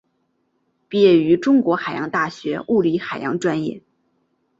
[0.89, 3.83] 毕业于中国海洋大学物理海洋专业。